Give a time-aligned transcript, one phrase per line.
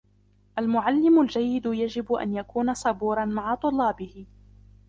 [0.59, 4.25] المعلم الجيد يجب ان يكون صبورا مع طلابه.